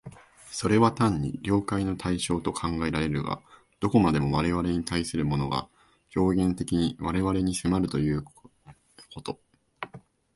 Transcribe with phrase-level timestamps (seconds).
[0.49, 3.39] それは単に了解の対象と考えられるが、
[3.79, 5.69] どこまでも我々に対するものが
[6.15, 8.49] 表現的に我々に迫るというこ
[9.21, 9.39] と、